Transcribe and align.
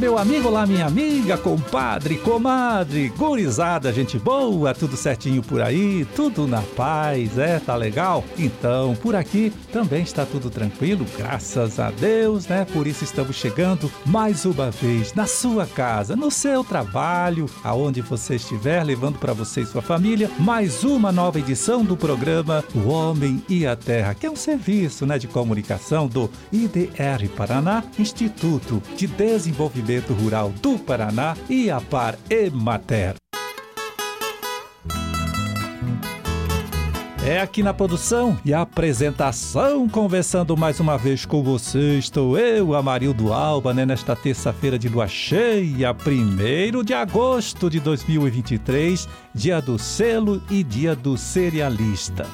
meu 0.00 0.16
amigo, 0.16 0.48
olá, 0.48 0.66
minha 0.66 0.86
amiga, 0.86 1.36
compadre, 1.36 2.16
comadre, 2.16 3.10
gurizada, 3.10 3.92
gente 3.92 4.18
boa, 4.18 4.72
tudo 4.72 4.96
certinho 4.96 5.42
por 5.42 5.60
aí, 5.60 6.06
tudo 6.16 6.46
na 6.46 6.62
paz, 6.62 7.36
é? 7.36 7.60
Tá 7.60 7.76
legal? 7.76 8.24
Então, 8.38 8.96
por 8.96 9.14
aqui 9.14 9.52
também 9.70 10.02
está 10.02 10.24
tudo 10.24 10.48
tranquilo, 10.48 11.04
graças 11.18 11.78
a 11.78 11.90
Deus, 11.90 12.46
né? 12.46 12.64
Por 12.72 12.86
isso 12.86 13.04
estamos 13.04 13.36
chegando 13.36 13.92
mais 14.06 14.46
uma 14.46 14.70
vez 14.70 15.12
na 15.12 15.26
sua 15.26 15.66
casa, 15.66 16.16
no 16.16 16.30
seu 16.30 16.64
trabalho, 16.64 17.44
aonde 17.62 18.00
você 18.00 18.36
estiver, 18.36 18.82
levando 18.82 19.18
para 19.18 19.34
você 19.34 19.60
e 19.60 19.66
sua 19.66 19.82
família 19.82 20.30
mais 20.38 20.82
uma 20.82 21.12
nova 21.12 21.38
edição 21.38 21.84
do 21.84 21.94
programa 21.94 22.64
O 22.74 22.88
Homem 22.88 23.44
e 23.50 23.66
a 23.66 23.76
Terra, 23.76 24.14
que 24.14 24.24
é 24.24 24.30
um 24.30 24.36
serviço, 24.36 25.04
né, 25.04 25.18
de 25.18 25.28
comunicação 25.28 26.08
do 26.08 26.30
IDR 26.50 27.28
Paraná, 27.36 27.84
Instituto 27.98 28.82
de 28.96 29.06
Desenvolvimento 29.06 29.89
Rural 29.98 30.50
do 30.62 30.78
Paraná 30.78 31.36
e 31.48 31.70
a 31.70 31.80
Par 31.80 32.16
Emater. 32.28 33.16
É 37.26 37.38
aqui 37.38 37.62
na 37.62 37.74
produção 37.74 38.38
e 38.44 38.54
apresentação, 38.54 39.86
conversando 39.88 40.56
mais 40.56 40.80
uma 40.80 40.96
vez 40.96 41.26
com 41.26 41.42
você. 41.42 41.98
Estou 41.98 42.38
eu, 42.38 42.74
Amarildo 42.74 43.32
Alba, 43.32 43.74
né, 43.74 43.84
nesta 43.84 44.16
terça-feira 44.16 44.78
de 44.78 44.88
lua 44.88 45.06
cheia, 45.06 45.92
1 45.92 46.82
de 46.82 46.94
agosto 46.94 47.68
de 47.68 47.78
2023, 47.78 49.06
dia 49.34 49.60
do 49.60 49.78
selo 49.78 50.42
e 50.50 50.64
dia 50.64 50.96
do 50.96 51.16
cerealista. 51.18 52.26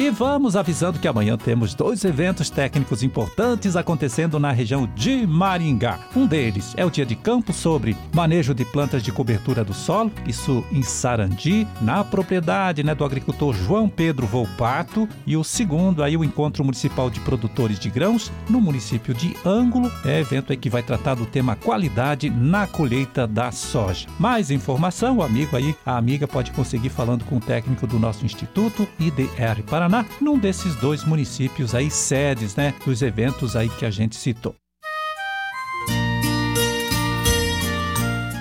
E 0.00 0.08
vamos 0.08 0.56
avisando 0.56 0.98
que 0.98 1.06
amanhã 1.06 1.36
temos 1.36 1.74
dois 1.74 2.06
eventos 2.06 2.48
técnicos 2.48 3.02
importantes 3.02 3.76
acontecendo 3.76 4.40
na 4.40 4.50
região 4.50 4.88
de 4.94 5.26
Maringá. 5.26 5.98
Um 6.16 6.26
deles 6.26 6.72
é 6.74 6.86
o 6.86 6.90
dia 6.90 7.04
de 7.04 7.14
campo 7.14 7.52
sobre 7.52 7.94
manejo 8.10 8.54
de 8.54 8.64
plantas 8.64 9.02
de 9.02 9.12
cobertura 9.12 9.62
do 9.62 9.74
solo, 9.74 10.10
isso 10.26 10.64
em 10.72 10.80
Sarandi, 10.80 11.68
na 11.82 12.02
propriedade 12.02 12.82
né, 12.82 12.94
do 12.94 13.04
agricultor 13.04 13.54
João 13.54 13.90
Pedro 13.90 14.26
Volpato. 14.26 15.06
E 15.26 15.36
o 15.36 15.44
segundo, 15.44 16.02
aí 16.02 16.16
o 16.16 16.24
encontro 16.24 16.64
municipal 16.64 17.10
de 17.10 17.20
produtores 17.20 17.78
de 17.78 17.90
grãos 17.90 18.32
no 18.48 18.58
município 18.58 19.12
de 19.12 19.36
Ângulo. 19.44 19.92
É 20.02 20.18
evento 20.18 20.56
que 20.56 20.70
vai 20.70 20.82
tratar 20.82 21.12
do 21.12 21.26
tema 21.26 21.56
qualidade 21.56 22.30
na 22.30 22.66
colheita 22.66 23.26
da 23.26 23.52
soja. 23.52 24.08
Mais 24.18 24.50
informação, 24.50 25.18
o 25.18 25.22
amigo 25.22 25.58
aí, 25.58 25.76
a 25.84 25.98
amiga 25.98 26.26
pode 26.26 26.52
conseguir 26.52 26.88
falando 26.88 27.22
com 27.26 27.36
o 27.36 27.40
técnico 27.40 27.86
do 27.86 27.98
nosso 27.98 28.24
instituto, 28.24 28.88
IDR 28.98 29.62
Paraná 29.68 29.89
Paraná, 29.90 30.06
num 30.20 30.38
desses 30.38 30.76
dois 30.76 31.04
municípios 31.04 31.74
aí 31.74 31.90
sedes, 31.90 32.54
né, 32.54 32.72
dos 32.86 33.02
eventos 33.02 33.56
aí 33.56 33.68
que 33.68 33.84
a 33.84 33.90
gente 33.90 34.14
citou. 34.14 34.54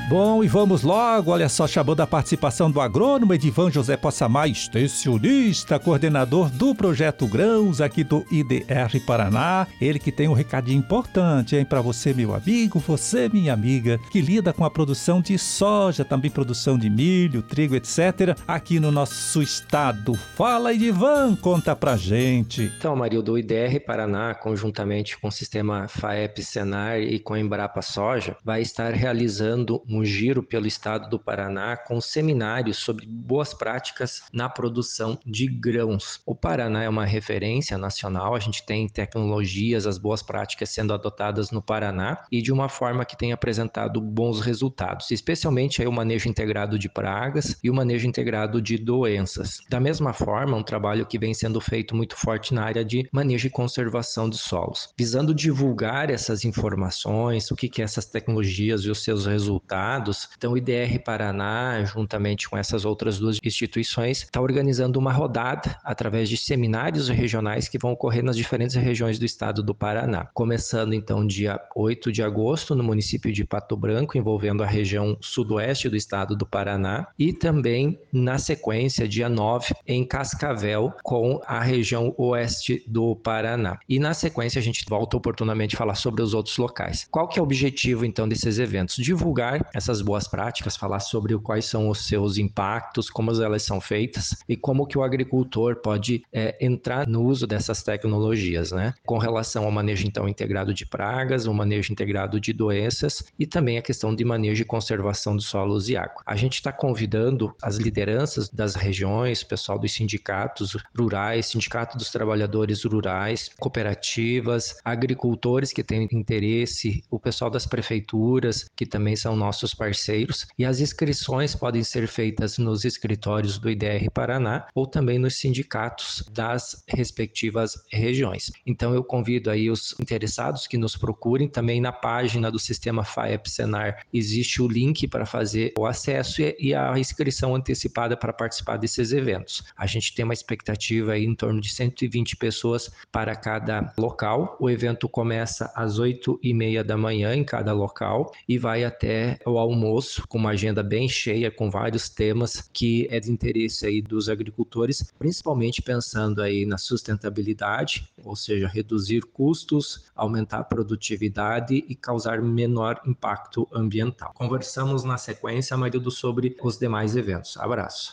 Bom, 0.09 0.43
e 0.43 0.47
vamos 0.47 0.81
logo, 0.81 1.29
olha 1.29 1.47
só, 1.47 1.67
chamando 1.67 2.01
a 2.01 2.07
participação 2.07 2.71
do 2.71 2.81
agrônomo 2.81 3.31
Edivan 3.31 3.69
José 3.69 3.95
Possamay, 3.95 4.49
extensionista, 4.49 5.77
coordenador 5.77 6.49
do 6.49 6.73
Projeto 6.73 7.27
Grãos 7.27 7.79
aqui 7.79 8.03
do 8.03 8.25
IDR 8.31 8.99
Paraná. 9.05 9.67
Ele 9.79 9.99
que 9.99 10.11
tem 10.11 10.27
um 10.27 10.33
recadinho 10.33 10.79
importante, 10.79 11.55
hein, 11.55 11.63
para 11.63 11.79
você, 11.79 12.11
meu 12.11 12.33
amigo, 12.33 12.79
você, 12.79 13.29
minha 13.29 13.53
amiga, 13.53 13.99
que 14.11 14.19
lida 14.19 14.51
com 14.51 14.65
a 14.65 14.71
produção 14.71 15.21
de 15.21 15.37
soja, 15.37 16.03
também 16.03 16.31
produção 16.31 16.75
de 16.75 16.89
milho, 16.89 17.43
trigo, 17.43 17.75
etc., 17.75 18.35
aqui 18.47 18.79
no 18.79 18.91
nosso 18.91 19.43
estado. 19.43 20.15
Fala, 20.35 20.73
Edivan, 20.73 21.35
conta 21.35 21.75
pra 21.75 21.95
gente. 21.95 22.73
Então, 22.79 22.95
Mario, 22.95 23.21
do 23.21 23.37
IDR 23.37 23.79
Paraná, 23.85 24.33
conjuntamente 24.33 25.19
com 25.19 25.27
o 25.27 25.31
sistema 25.31 25.87
FAEP 25.87 26.41
Senar 26.41 26.99
e 26.99 27.19
com 27.19 27.35
a 27.35 27.39
Embrapa 27.39 27.83
Soja, 27.83 28.35
vai 28.43 28.63
estar 28.63 28.91
realizando 28.95 29.83
um 29.87 29.98
um 29.99 30.05
giro 30.05 30.41
pelo 30.41 30.65
estado 30.65 31.09
do 31.09 31.19
Paraná 31.19 31.75
com 31.75 31.99
seminários 31.99 32.77
sobre 32.77 33.05
boas 33.05 33.53
práticas 33.53 34.23
na 34.31 34.47
produção 34.47 35.19
de 35.25 35.45
grãos. 35.45 36.21
O 36.25 36.33
Paraná 36.33 36.83
é 36.83 36.89
uma 36.89 37.05
referência 37.05 37.77
nacional, 37.77 38.33
a 38.33 38.39
gente 38.39 38.65
tem 38.65 38.87
tecnologias, 38.87 39.85
as 39.85 39.97
boas 39.97 40.23
práticas 40.23 40.69
sendo 40.69 40.93
adotadas 40.93 41.51
no 41.51 41.61
Paraná 41.61 42.23
e 42.31 42.41
de 42.41 42.51
uma 42.51 42.69
forma 42.69 43.03
que 43.03 43.17
tem 43.17 43.33
apresentado 43.33 43.99
bons 43.99 44.39
resultados, 44.39 45.11
especialmente 45.11 45.81
aí 45.81 45.87
o 45.87 45.91
manejo 45.91 46.29
integrado 46.29 46.79
de 46.79 46.87
pragas 46.87 47.57
e 47.61 47.69
o 47.69 47.73
manejo 47.73 48.07
integrado 48.07 48.61
de 48.61 48.77
doenças. 48.77 49.59
Da 49.69 49.79
mesma 49.79 50.13
forma, 50.13 50.55
um 50.55 50.63
trabalho 50.63 51.05
que 51.05 51.19
vem 51.19 51.33
sendo 51.33 51.59
feito 51.59 51.93
muito 51.95 52.15
forte 52.15 52.53
na 52.53 52.63
área 52.63 52.85
de 52.85 53.09
manejo 53.11 53.47
e 53.47 53.51
conservação 53.51 54.29
de 54.29 54.37
solos, 54.37 54.93
visando 54.97 55.35
divulgar 55.35 56.09
essas 56.09 56.45
informações, 56.45 57.51
o 57.51 57.55
que, 57.55 57.67
que 57.67 57.81
essas 57.81 58.05
tecnologias 58.05 58.81
e 58.81 58.89
os 58.89 59.03
seus 59.03 59.25
resultados 59.25 59.88
então, 60.35 60.53
o 60.53 60.57
IDR 60.57 60.99
Paraná, 61.03 61.83
juntamente 61.83 62.49
com 62.49 62.57
essas 62.57 62.85
outras 62.85 63.17
duas 63.17 63.39
instituições, 63.43 64.23
está 64.23 64.41
organizando 64.41 64.99
uma 64.99 65.11
rodada 65.11 65.77
através 65.83 66.29
de 66.29 66.37
seminários 66.37 67.09
regionais 67.09 67.67
que 67.67 67.77
vão 67.77 67.91
ocorrer 67.91 68.23
nas 68.23 68.37
diferentes 68.37 68.75
regiões 68.75 69.17
do 69.17 69.25
estado 69.25 69.63
do 69.63 69.73
Paraná. 69.73 70.27
Começando, 70.33 70.93
então, 70.93 71.25
dia 71.25 71.59
8 71.75 72.11
de 72.11 72.21
agosto, 72.21 72.75
no 72.75 72.83
município 72.83 73.31
de 73.31 73.43
Pato 73.43 73.75
Branco, 73.75 74.17
envolvendo 74.17 74.63
a 74.63 74.67
região 74.67 75.17
sudoeste 75.21 75.89
do 75.89 75.95
estado 75.95 76.35
do 76.35 76.45
Paraná, 76.45 77.07
e 77.17 77.33
também, 77.33 77.99
na 78.11 78.37
sequência, 78.37 79.07
dia 79.07 79.29
9, 79.29 79.73
em 79.87 80.05
Cascavel, 80.05 80.93
com 81.03 81.41
a 81.45 81.61
região 81.61 82.13
oeste 82.17 82.83
do 82.87 83.15
Paraná. 83.15 83.79
E 83.87 83.99
na 83.99 84.13
sequência, 84.13 84.59
a 84.59 84.63
gente 84.63 84.85
volta 84.87 85.17
oportunamente 85.17 85.75
a 85.75 85.77
falar 85.77 85.95
sobre 85.95 86.21
os 86.21 86.33
outros 86.33 86.57
locais. 86.57 87.07
Qual 87.09 87.27
que 87.27 87.39
é 87.39 87.41
o 87.41 87.45
objetivo, 87.45 88.05
então, 88.05 88.27
desses 88.27 88.59
eventos? 88.59 88.95
Divulgar 88.95 89.69
essas 89.79 90.01
boas 90.01 90.27
práticas, 90.27 90.75
falar 90.75 90.99
sobre 90.99 91.37
quais 91.39 91.65
são 91.65 91.89
os 91.89 92.05
seus 92.05 92.37
impactos, 92.37 93.09
como 93.09 93.31
elas 93.41 93.63
são 93.63 93.79
feitas 93.79 94.35
e 94.47 94.55
como 94.55 94.85
que 94.85 94.97
o 94.97 95.03
agricultor 95.03 95.77
pode 95.77 96.23
é, 96.31 96.55
entrar 96.63 97.07
no 97.07 97.23
uso 97.23 97.47
dessas 97.47 97.81
tecnologias, 97.81 98.71
né? 98.71 98.93
Com 99.05 99.17
relação 99.17 99.63
ao 99.65 99.71
manejo 99.71 100.05
então 100.05 100.27
integrado 100.27 100.73
de 100.73 100.85
pragas, 100.85 101.45
o 101.45 101.53
manejo 101.53 101.91
integrado 101.91 102.39
de 102.39 102.53
doenças 102.53 103.23
e 103.37 103.47
também 103.47 103.77
a 103.77 103.81
questão 103.81 104.13
de 104.13 104.25
manejo 104.25 104.61
e 104.61 104.65
conservação 104.65 105.35
dos 105.35 105.45
solos 105.45 105.89
e 105.89 105.95
água. 105.95 106.21
A 106.25 106.35
gente 106.35 106.55
está 106.55 106.71
convidando 106.71 107.55
as 107.61 107.77
lideranças 107.77 108.49
das 108.49 108.75
regiões, 108.75 109.43
pessoal 109.43 109.79
dos 109.79 109.93
sindicatos 109.93 110.75
rurais, 110.97 111.47
sindicato 111.47 111.97
dos 111.97 112.09
trabalhadores 112.11 112.83
rurais, 112.83 113.49
cooperativas, 113.59 114.75
agricultores 114.83 115.71
que 115.71 115.83
têm 115.83 116.07
interesse, 116.11 117.03
o 117.09 117.19
pessoal 117.19 117.49
das 117.49 117.65
prefeituras 117.65 118.67
que 118.75 118.85
também 118.85 119.15
são 119.15 119.35
nossos 119.35 119.68
nossos 119.69 119.73
parceiros 119.73 120.47
e 120.57 120.65
as 120.65 120.79
inscrições 120.79 121.55
podem 121.55 121.83
ser 121.83 122.07
feitas 122.07 122.57
nos 122.57 122.85
escritórios 122.85 123.57
do 123.57 123.69
IDR 123.69 124.09
Paraná 124.13 124.67
ou 124.73 124.87
também 124.87 125.19
nos 125.19 125.35
sindicatos 125.35 126.23
das 126.31 126.83
respectivas 126.87 127.83
regiões. 127.91 128.51
Então 128.65 128.93
eu 128.93 129.03
convido 129.03 129.49
aí 129.49 129.69
os 129.69 129.95
interessados 129.99 130.67
que 130.67 130.77
nos 130.77 130.95
procurem 130.95 131.47
também 131.47 131.81
na 131.81 131.91
página 131.91 132.51
do 132.51 132.59
sistema 132.59 133.03
FAEP 133.03 133.49
Senar 133.49 134.05
existe 134.13 134.61
o 134.61 134.67
link 134.67 135.07
para 135.07 135.25
fazer 135.25 135.73
o 135.77 135.85
acesso 135.85 136.41
e 136.41 136.73
a 136.73 136.97
inscrição 136.97 137.55
antecipada 137.55 138.17
para 138.17 138.33
participar 138.33 138.77
desses 138.77 139.11
eventos. 139.11 139.63
A 139.77 139.85
gente 139.85 140.13
tem 140.13 140.25
uma 140.25 140.33
expectativa 140.33 141.13
aí 141.13 141.25
em 141.25 141.35
torno 141.35 141.61
de 141.61 141.69
120 141.69 142.37
pessoas 142.37 142.91
para 143.11 143.35
cada 143.35 143.93
local. 143.97 144.57
O 144.59 144.69
evento 144.69 145.07
começa 145.07 145.71
às 145.75 145.99
8 145.99 146.39
e 146.41 146.53
meia 146.53 146.83
da 146.83 146.97
manhã 146.97 147.35
em 147.35 147.43
cada 147.43 147.73
local 147.73 148.31
e 148.47 148.57
vai 148.57 148.83
até 148.83 149.37
o 149.45 149.58
almoço, 149.59 150.27
com 150.27 150.37
uma 150.37 150.51
agenda 150.51 150.81
bem 150.81 151.07
cheia, 151.07 151.51
com 151.51 151.69
vários 151.69 152.09
temas 152.09 152.69
que 152.73 153.07
é 153.09 153.19
de 153.19 153.31
interesse 153.31 153.85
aí 153.85 154.01
dos 154.01 154.29
agricultores, 154.29 155.11
principalmente 155.17 155.81
pensando 155.81 156.41
aí 156.41 156.65
na 156.65 156.77
sustentabilidade, 156.77 158.09
ou 158.23 158.35
seja, 158.35 158.67
reduzir 158.67 159.21
custos, 159.21 160.05
aumentar 160.15 160.59
a 160.59 160.63
produtividade 160.63 161.85
e 161.87 161.95
causar 161.95 162.41
menor 162.41 163.01
impacto 163.05 163.67
ambiental. 163.71 164.31
Conversamos 164.33 165.03
na 165.03 165.17
sequência, 165.17 165.75
Marido, 165.77 166.09
sobre 166.11 166.55
os 166.61 166.77
demais 166.77 167.15
eventos. 167.15 167.57
Abraço. 167.57 168.11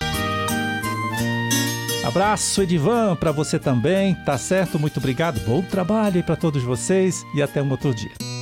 Abraço, 2.06 2.62
Edivan, 2.62 3.16
para 3.16 3.32
você 3.32 3.58
também, 3.58 4.14
tá 4.25 4.38
certo? 4.38 4.78
Muito 4.78 4.99
obrigado, 4.99 5.40
bom 5.40 5.60
trabalho 5.60 6.22
para 6.22 6.37
todos 6.37 6.62
vocês 6.62 7.26
e 7.34 7.42
até 7.42 7.60
um 7.60 7.70
outro 7.70 7.92
dia. 7.92 8.35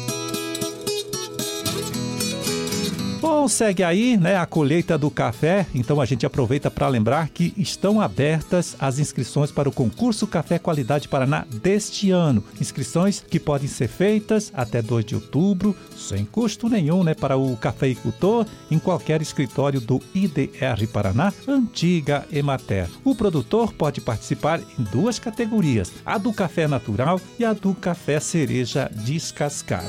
Bom, 3.45 3.49
segue 3.49 3.85
aí, 3.85 4.17
né, 4.17 4.39
a 4.39 4.47
colheita 4.47 4.97
do 4.97 5.11
café. 5.11 5.67
Então 5.75 6.01
a 6.01 6.07
gente 6.07 6.25
aproveita 6.25 6.71
para 6.71 6.89
lembrar 6.89 7.29
que 7.29 7.53
estão 7.59 8.01
abertas 8.01 8.75
as 8.81 8.99
inscrições 8.99 9.53
para 9.53 9.69
o 9.69 9.73
concurso 9.73 10.27
Café 10.27 10.59
Qualidade 10.59 11.09
Paraná 11.09 11.45
deste 11.61 12.11
ano. 12.11 12.43
Inscrições 12.59 13.21
que 13.21 13.39
podem 13.39 13.69
ser 13.69 13.89
feitas 13.89 14.51
até 14.55 14.81
2 14.81 15.05
de 15.05 15.15
outubro, 15.15 15.77
sem 15.95 16.25
custo 16.25 16.71
nenhum, 16.71 17.05
né, 17.05 17.13
para 17.13 17.37
o 17.37 17.55
cafeicultor 17.55 18.47
em 18.71 18.79
qualquer 18.79 19.21
escritório 19.21 19.79
do 19.79 20.01
IDR 20.15 20.89
Paraná, 20.91 21.31
antiga 21.47 22.27
Emater. 22.33 22.89
O 23.05 23.15
produtor 23.15 23.75
pode 23.75 24.01
participar 24.01 24.59
em 24.79 24.83
duas 24.91 25.19
categorias: 25.19 25.93
a 26.07 26.17
do 26.17 26.33
café 26.33 26.67
natural 26.67 27.21
e 27.39 27.45
a 27.45 27.53
do 27.53 27.75
café 27.75 28.21
cereja 28.21 28.91
descascado. 29.05 29.85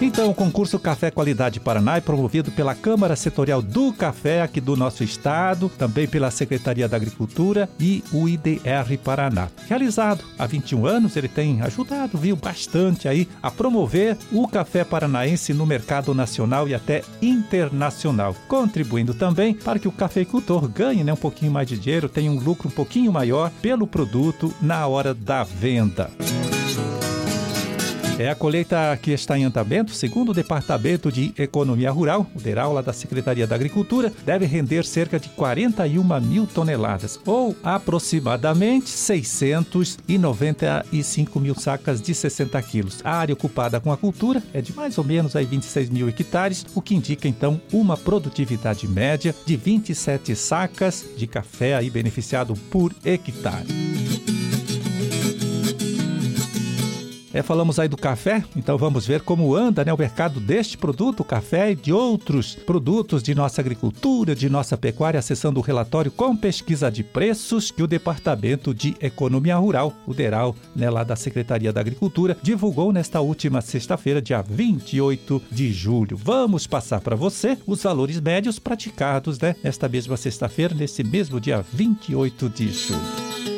Então, 0.00 0.30
o 0.30 0.34
concurso 0.34 0.78
Café 0.78 1.10
Qualidade 1.10 1.58
Paraná 1.58 1.96
é 1.96 2.00
promovido 2.00 2.52
pela 2.52 2.72
Câmara 2.72 3.16
Setorial 3.16 3.60
do 3.60 3.92
Café 3.92 4.42
aqui 4.42 4.60
do 4.60 4.76
nosso 4.76 5.02
estado, 5.02 5.68
também 5.76 6.06
pela 6.06 6.30
Secretaria 6.30 6.88
da 6.88 6.96
Agricultura 6.96 7.68
e 7.80 8.04
o 8.12 8.28
IDR 8.28 8.96
Paraná. 9.02 9.48
Realizado 9.68 10.24
há 10.38 10.46
21 10.46 10.86
anos, 10.86 11.16
ele 11.16 11.26
tem 11.26 11.62
ajudado, 11.62 12.16
viu, 12.16 12.36
bastante 12.36 13.08
aí 13.08 13.26
a 13.42 13.50
promover 13.50 14.16
o 14.30 14.46
café 14.46 14.84
paranaense 14.84 15.52
no 15.52 15.66
mercado 15.66 16.14
nacional 16.14 16.68
e 16.68 16.76
até 16.76 17.02
internacional, 17.20 18.36
contribuindo 18.46 19.14
também 19.14 19.52
para 19.52 19.80
que 19.80 19.88
o 19.88 19.92
cafeicultor 19.92 20.68
ganhe 20.68 21.02
né, 21.02 21.12
um 21.12 21.16
pouquinho 21.16 21.50
mais 21.50 21.66
de 21.66 21.76
dinheiro, 21.76 22.08
tenha 22.08 22.30
um 22.30 22.38
lucro 22.38 22.68
um 22.68 22.72
pouquinho 22.72 23.12
maior 23.12 23.50
pelo 23.60 23.84
produto 23.84 24.54
na 24.62 24.86
hora 24.86 25.12
da 25.12 25.42
venda. 25.42 26.08
É 28.18 28.28
a 28.28 28.34
colheita 28.34 28.98
que 29.00 29.12
está 29.12 29.38
em 29.38 29.44
andamento, 29.44 29.92
segundo 29.92 30.30
o 30.30 30.34
Departamento 30.34 31.12
de 31.12 31.32
Economia 31.38 31.92
Rural, 31.92 32.26
o 32.34 32.40
DERAL, 32.40 32.72
lá 32.72 32.82
da 32.82 32.92
Secretaria 32.92 33.46
da 33.46 33.54
Agricultura, 33.54 34.12
deve 34.26 34.44
render 34.44 34.84
cerca 34.84 35.20
de 35.20 35.28
41 35.28 36.20
mil 36.20 36.44
toneladas, 36.44 37.20
ou 37.24 37.54
aproximadamente 37.62 38.90
695 38.90 41.38
mil 41.38 41.54
sacas 41.54 42.02
de 42.02 42.12
60 42.12 42.60
quilos. 42.62 42.98
A 43.04 43.18
área 43.18 43.34
ocupada 43.34 43.78
com 43.78 43.92
a 43.92 43.96
cultura 43.96 44.42
é 44.52 44.60
de 44.60 44.74
mais 44.74 44.98
ou 44.98 45.04
menos 45.04 45.36
aí 45.36 45.44
26 45.44 45.88
mil 45.88 46.08
hectares, 46.08 46.66
o 46.74 46.82
que 46.82 46.96
indica 46.96 47.28
então 47.28 47.60
uma 47.72 47.96
produtividade 47.96 48.88
média 48.88 49.32
de 49.46 49.56
27 49.56 50.34
sacas 50.34 51.04
de 51.16 51.28
café 51.28 51.76
aí 51.76 51.88
beneficiado 51.88 52.54
por 52.68 52.92
hectare. 53.04 53.87
É, 57.38 57.42
falamos 57.42 57.78
aí 57.78 57.86
do 57.86 57.96
café, 57.96 58.42
então 58.56 58.76
vamos 58.76 59.06
ver 59.06 59.20
como 59.20 59.54
anda 59.54 59.84
né, 59.84 59.92
o 59.92 59.96
mercado 59.96 60.40
deste 60.40 60.76
produto, 60.76 61.20
o 61.20 61.24
café 61.24 61.70
e 61.70 61.76
de 61.76 61.92
outros 61.92 62.56
produtos 62.56 63.22
de 63.22 63.32
nossa 63.32 63.60
agricultura, 63.60 64.34
de 64.34 64.50
nossa 64.50 64.76
pecuária, 64.76 65.20
acessando 65.20 65.60
o 65.60 65.62
relatório 65.62 66.10
com 66.10 66.36
pesquisa 66.36 66.90
de 66.90 67.04
preços 67.04 67.70
que 67.70 67.80
o 67.80 67.86
Departamento 67.86 68.74
de 68.74 68.96
Economia 69.00 69.54
Rural, 69.54 69.94
o 70.04 70.12
DERAL, 70.12 70.56
né, 70.74 70.90
lá 70.90 71.04
da 71.04 71.14
Secretaria 71.14 71.72
da 71.72 71.80
Agricultura, 71.80 72.36
divulgou 72.42 72.92
nesta 72.92 73.20
última 73.20 73.60
sexta-feira, 73.60 74.20
dia 74.20 74.42
28 74.42 75.40
de 75.48 75.72
julho. 75.72 76.16
Vamos 76.16 76.66
passar 76.66 77.00
para 77.00 77.14
você 77.14 77.56
os 77.68 77.84
valores 77.84 78.18
médios 78.20 78.58
praticados 78.58 79.38
né, 79.38 79.54
nesta 79.62 79.88
mesma 79.88 80.16
sexta-feira, 80.16 80.74
nesse 80.74 81.04
mesmo 81.04 81.40
dia 81.40 81.64
28 81.72 82.48
de 82.48 82.72
julho 82.72 83.57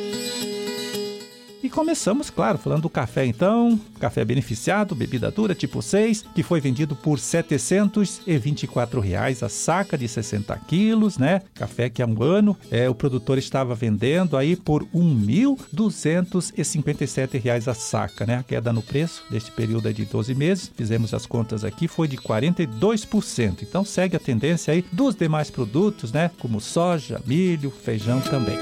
começamos, 1.70 2.30
claro, 2.30 2.58
falando 2.58 2.82
do 2.82 2.90
café 2.90 3.24
então, 3.24 3.80
café 3.98 4.22
beneficiado, 4.24 4.94
bebida 4.94 5.30
dura 5.30 5.54
tipo 5.54 5.80
6, 5.80 6.26
que 6.34 6.42
foi 6.42 6.60
vendido 6.60 6.96
por 6.96 7.18
724 7.18 9.00
reais 9.00 9.42
a 9.42 9.48
saca 9.48 9.96
de 9.96 10.06
60 10.08 10.54
quilos, 10.66 11.16
né? 11.16 11.40
Café 11.54 11.88
que 11.88 12.02
há 12.02 12.06
um 12.06 12.22
ano 12.22 12.54
é, 12.70 12.86
o 12.88 12.94
produtor 12.94 13.38
estava 13.38 13.74
vendendo 13.74 14.36
aí 14.36 14.54
por 14.56 14.84
1.257 14.86 17.40
reais 17.40 17.66
a 17.68 17.74
saca, 17.74 18.26
né? 18.26 18.34
A 18.36 18.42
queda 18.42 18.72
no 18.72 18.82
preço 18.82 19.22
deste 19.30 19.52
período 19.52 19.88
é 19.88 19.92
de 19.92 20.04
12 20.04 20.34
meses, 20.34 20.68
fizemos 20.74 21.14
as 21.14 21.24
contas 21.26 21.64
aqui, 21.64 21.86
foi 21.86 22.08
de 22.08 22.16
42%. 22.16 23.62
Então 23.62 23.84
segue 23.84 24.16
a 24.16 24.20
tendência 24.20 24.72
aí 24.72 24.84
dos 24.92 25.14
demais 25.14 25.50
produtos, 25.50 26.10
né? 26.12 26.30
Como 26.38 26.60
soja, 26.60 27.20
milho, 27.26 27.70
feijão 27.70 28.20
também. 28.20 28.58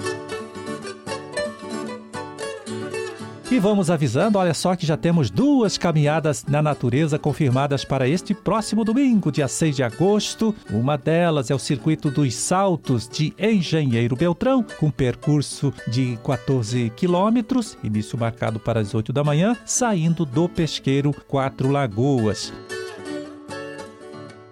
E 3.50 3.58
vamos 3.58 3.91
avisando, 3.91 4.38
olha 4.38 4.55
só 4.55 4.76
que 4.76 4.87
já 4.87 4.97
temos 4.97 5.29
duas 5.29 5.76
caminhadas 5.76 6.44
na 6.47 6.62
natureza 6.62 7.19
confirmadas 7.19 7.85
para 7.85 8.06
este 8.06 8.32
próximo 8.32 8.85
domingo, 8.85 9.32
dia 9.32 9.49
6 9.49 9.75
de 9.75 9.82
agosto. 9.82 10.55
Uma 10.70 10.97
delas 10.97 11.50
é 11.50 11.55
o 11.55 11.58
Circuito 11.58 12.12
dos 12.12 12.32
Saltos 12.32 13.08
de 13.08 13.35
Engenheiro 13.37 14.14
Beltrão, 14.14 14.64
com 14.79 14.88
percurso 14.88 15.75
de 15.88 16.17
14 16.25 16.91
quilômetros, 16.91 17.76
início 17.82 18.17
marcado 18.17 18.61
para 18.61 18.78
as 18.78 18.95
8 18.95 19.12
da 19.12 19.25
manhã, 19.25 19.57
saindo 19.66 20.25
do 20.25 20.49
pesqueiro 20.49 21.12
Quatro 21.26 21.71
Lagoas. 21.71 22.52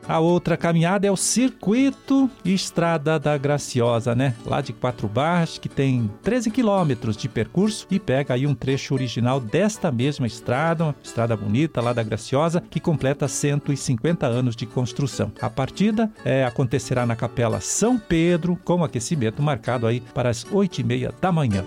A 0.09 0.21
outra 0.21 0.57
caminhada 0.57 1.07
é 1.07 1.11
o 1.11 1.17
Circuito 1.17 2.31
Estrada 2.43 3.19
da 3.19 3.37
Graciosa, 3.37 4.15
né? 4.15 4.35
Lá 4.47 4.63
de 4.63 4.73
Quatro 4.73 5.07
Barras, 5.07 5.59
que 5.59 5.69
tem 5.69 6.11
13 6.23 6.51
quilômetros 6.51 7.15
de 7.15 7.29
percurso 7.29 7.87
e 7.91 8.01
pega 8.01 8.33
aí 8.33 8.47
um 8.47 8.55
trecho 8.55 8.95
original 8.95 9.39
desta 9.39 9.93
mesma 9.93 10.27
estrada, 10.27 10.85
uma 10.85 10.95
estrada 11.05 11.37
bonita 11.37 11.83
lá 11.83 11.93
da 11.93 12.03
Graciosa, 12.03 12.63
que 12.71 12.81
completa 12.81 13.29
150 13.29 14.27
anos 14.27 14.57
de 14.57 14.65
construção. 14.65 15.31
A 15.43 15.51
partida 15.51 16.11
é, 16.25 16.43
acontecerá 16.43 17.05
na 17.05 17.15
Capela 17.15 17.61
São 17.61 17.99
Pedro, 17.99 18.59
com 18.65 18.83
aquecimento 18.83 19.43
marcado 19.43 19.87
aí 19.87 20.01
para 20.01 20.31
as 20.31 20.43
8 20.51 20.79
e 20.79 20.85
meia 20.85 21.13
da 21.21 21.31
manhã. 21.31 21.67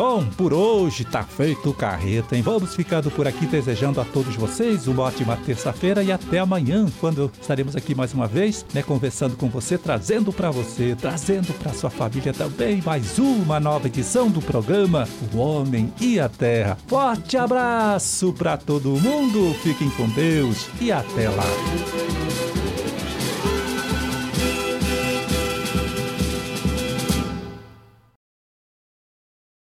Bom, 0.00 0.24
por 0.24 0.54
hoje 0.54 1.04
tá 1.04 1.22
feito 1.22 1.74
carreta, 1.74 2.34
hein? 2.34 2.40
Vamos 2.40 2.74
ficando 2.74 3.10
por 3.10 3.28
aqui 3.28 3.44
desejando 3.44 4.00
a 4.00 4.04
todos 4.06 4.34
vocês 4.34 4.88
uma 4.88 5.02
ótima 5.02 5.36
terça-feira 5.36 6.02
e 6.02 6.10
até 6.10 6.38
amanhã, 6.38 6.86
quando 6.98 7.30
estaremos 7.38 7.76
aqui 7.76 7.94
mais 7.94 8.14
uma 8.14 8.26
vez, 8.26 8.64
né, 8.72 8.82
conversando 8.82 9.36
com 9.36 9.50
você, 9.50 9.76
trazendo 9.76 10.32
para 10.32 10.50
você, 10.50 10.96
trazendo 10.98 11.52
para 11.58 11.74
sua 11.74 11.90
família 11.90 12.32
também 12.32 12.80
mais 12.80 13.18
uma 13.18 13.60
nova 13.60 13.88
edição 13.88 14.30
do 14.30 14.40
programa 14.40 15.06
O 15.34 15.36
Homem 15.36 15.92
e 16.00 16.18
a 16.18 16.30
Terra. 16.30 16.78
Forte 16.86 17.36
abraço 17.36 18.32
para 18.32 18.56
todo 18.56 18.98
mundo, 18.98 19.54
fiquem 19.62 19.90
com 19.90 20.08
Deus 20.08 20.66
e 20.80 20.90
até 20.90 21.28
lá. 21.28 22.49